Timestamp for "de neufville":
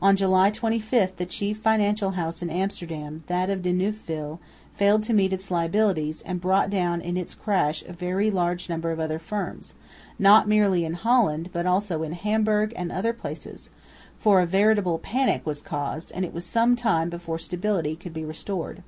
3.60-4.40